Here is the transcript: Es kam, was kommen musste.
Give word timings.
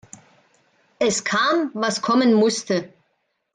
Es 0.97 1.23
kam, 1.23 1.69
was 1.75 2.01
kommen 2.01 2.33
musste. 2.33 2.91